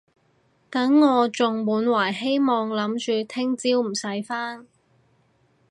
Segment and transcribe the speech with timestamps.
[0.71, 4.65] 等我仲滿懷希望諗住聽朝唔使返